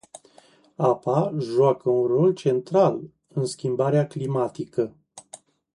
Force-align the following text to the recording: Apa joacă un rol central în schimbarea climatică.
Apa 0.77 1.31
joacă 1.37 1.89
un 1.89 2.05
rol 2.07 2.33
central 2.33 3.01
în 3.27 3.45
schimbarea 3.45 4.07
climatică. 4.07 4.95